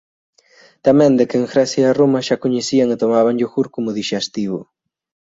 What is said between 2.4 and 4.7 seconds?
coñecían e tomaban iogur como dixestivo.